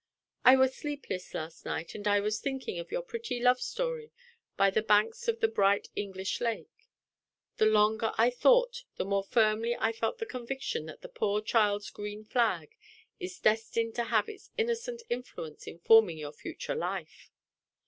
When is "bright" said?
5.47-5.89